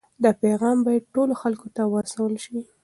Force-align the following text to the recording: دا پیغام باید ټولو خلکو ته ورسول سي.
دا 0.23 0.31
پیغام 0.43 0.77
باید 0.85 1.11
ټولو 1.13 1.33
خلکو 1.41 1.67
ته 1.75 1.81
ورسول 1.93 2.33
سي. 2.45 2.57